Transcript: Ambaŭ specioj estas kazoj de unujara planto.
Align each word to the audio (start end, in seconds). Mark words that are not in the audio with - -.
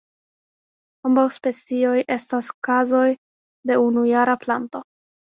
Ambaŭ 1.09 1.25
specioj 1.35 1.97
estas 2.15 2.49
kazoj 2.69 3.03
de 3.73 3.79
unujara 3.83 4.35
planto. 4.47 4.83